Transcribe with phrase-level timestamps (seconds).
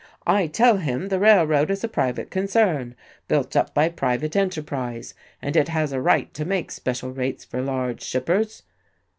[0.25, 2.95] "I tell him the railroad is a private concern,
[3.27, 7.61] built up by private enterprise, and it has a right to make special rates for
[7.61, 8.63] large shippers.